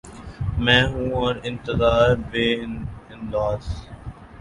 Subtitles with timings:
[0.57, 3.73] میں ہوں اور انتظار بے انداز